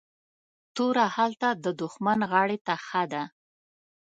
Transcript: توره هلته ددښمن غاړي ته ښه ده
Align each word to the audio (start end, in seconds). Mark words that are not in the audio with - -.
توره 0.75 1.05
هلته 1.17 1.47
ددښمن 1.63 2.19
غاړي 2.31 2.57
ته 2.65 2.73
ښه 2.85 3.03
ده 3.11 3.23